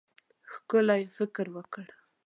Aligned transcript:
ښکلی 0.51 1.01
فکر 1.15 1.45
وکړه. 1.55 1.83